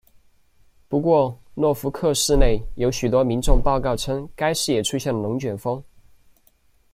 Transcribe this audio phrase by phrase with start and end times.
[0.87, 5.79] 不过诺福克市内有许多民众报告称该市也出现了龙卷风。